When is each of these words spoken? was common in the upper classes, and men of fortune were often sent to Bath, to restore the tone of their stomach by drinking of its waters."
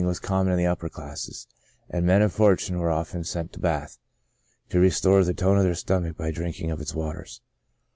was 0.03 0.19
common 0.19 0.51
in 0.53 0.57
the 0.57 0.65
upper 0.65 0.89
classes, 0.89 1.45
and 1.87 2.03
men 2.07 2.23
of 2.23 2.33
fortune 2.33 2.79
were 2.79 2.89
often 2.89 3.23
sent 3.23 3.53
to 3.53 3.59
Bath, 3.59 3.99
to 4.69 4.79
restore 4.79 5.23
the 5.23 5.31
tone 5.35 5.57
of 5.59 5.63
their 5.63 5.75
stomach 5.75 6.17
by 6.17 6.31
drinking 6.31 6.71
of 6.71 6.81
its 6.81 6.95
waters." 6.95 7.39